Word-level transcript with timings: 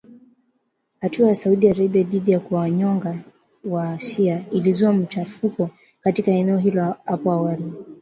Hatua 1.01 1.27
ya 1.27 1.35
Saudi 1.35 1.69
Arabia 1.69 2.03
dhidi 2.03 2.31
ya 2.31 2.39
kuwanyonga 2.39 3.19
wa 3.65 3.99
shia 3.99 4.43
ilizua 4.51 4.93
machafuko 4.93 5.69
katika 6.01 6.31
eneo 6.31 6.57
hilo 6.57 6.95
hapo 7.05 7.31
awali 7.31 7.73